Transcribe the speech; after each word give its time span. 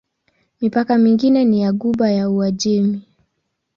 Mipaka 0.61 0.97
mingine 0.97 1.45
ni 1.45 1.61
ya 1.61 1.71
Ghuba 1.73 2.11
ya 2.11 2.29
Uajemi. 2.29 3.03